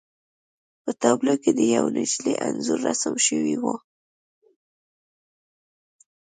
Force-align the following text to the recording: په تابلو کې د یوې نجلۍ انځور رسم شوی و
په 0.83 0.91
تابلو 1.01 1.33
کې 1.43 1.51
د 1.59 1.61
یوې 1.73 1.89
نجلۍ 1.97 2.33
انځور 2.47 2.79
رسم 2.87 3.13
شوی 3.25 3.55
و 3.61 3.65